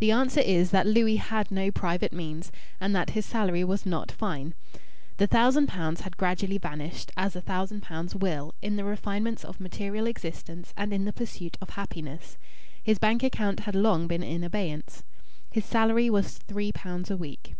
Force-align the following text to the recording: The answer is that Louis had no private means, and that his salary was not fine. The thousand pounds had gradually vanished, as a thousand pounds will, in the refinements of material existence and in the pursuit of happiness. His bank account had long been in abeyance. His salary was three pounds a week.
The 0.00 0.10
answer 0.10 0.40
is 0.40 0.72
that 0.72 0.84
Louis 0.88 1.18
had 1.18 1.52
no 1.52 1.70
private 1.70 2.12
means, 2.12 2.50
and 2.80 2.92
that 2.96 3.10
his 3.10 3.24
salary 3.24 3.62
was 3.62 3.86
not 3.86 4.10
fine. 4.10 4.52
The 5.18 5.28
thousand 5.28 5.68
pounds 5.68 6.00
had 6.00 6.16
gradually 6.16 6.58
vanished, 6.58 7.12
as 7.16 7.36
a 7.36 7.40
thousand 7.40 7.80
pounds 7.82 8.16
will, 8.16 8.52
in 8.60 8.74
the 8.74 8.82
refinements 8.82 9.44
of 9.44 9.60
material 9.60 10.08
existence 10.08 10.74
and 10.76 10.92
in 10.92 11.04
the 11.04 11.12
pursuit 11.12 11.56
of 11.60 11.70
happiness. 11.70 12.36
His 12.82 12.98
bank 12.98 13.22
account 13.22 13.60
had 13.60 13.76
long 13.76 14.08
been 14.08 14.24
in 14.24 14.42
abeyance. 14.42 15.04
His 15.52 15.64
salary 15.66 16.10
was 16.10 16.38
three 16.38 16.72
pounds 16.72 17.08
a 17.08 17.16
week. 17.16 17.54